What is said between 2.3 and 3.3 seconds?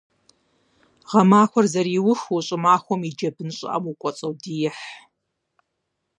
щӀымахуэм и